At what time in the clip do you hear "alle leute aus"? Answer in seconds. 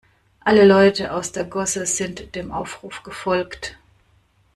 0.39-1.31